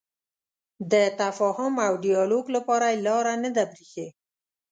[0.91, 4.07] د تفاهم او ډیالوګ لپاره یې لاره نه ده پرېښې.